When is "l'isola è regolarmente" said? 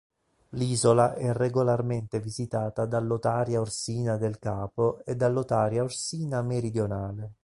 0.55-2.19